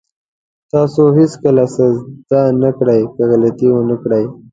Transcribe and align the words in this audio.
تاسو 0.71 1.01
هېڅکله 1.17 1.63
څه 1.75 1.85
زده 1.97 2.41
نه 2.61 2.69
کړئ 2.77 3.01
که 3.13 3.21
غلطي 3.31 3.67
ونه 3.71 3.95
کړئ. 4.03 4.23